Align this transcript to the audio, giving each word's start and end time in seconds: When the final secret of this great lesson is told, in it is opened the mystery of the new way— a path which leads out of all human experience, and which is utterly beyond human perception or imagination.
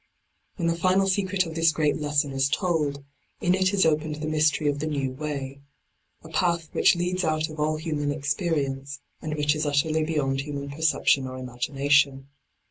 When 0.55 0.65
the 0.67 0.75
final 0.75 1.05
secret 1.05 1.45
of 1.45 1.53
this 1.53 1.71
great 1.71 1.95
lesson 1.95 2.31
is 2.31 2.49
told, 2.49 3.03
in 3.39 3.53
it 3.53 3.71
is 3.71 3.85
opened 3.85 4.15
the 4.15 4.25
mystery 4.25 4.67
of 4.67 4.79
the 4.79 4.87
new 4.87 5.11
way— 5.11 5.59
a 6.23 6.29
path 6.29 6.69
which 6.73 6.95
leads 6.95 7.23
out 7.23 7.49
of 7.49 7.59
all 7.59 7.75
human 7.77 8.09
experience, 8.11 8.99
and 9.21 9.35
which 9.35 9.55
is 9.55 9.63
utterly 9.67 10.03
beyond 10.03 10.41
human 10.41 10.71
perception 10.71 11.27
or 11.27 11.37
imagination. 11.37 12.29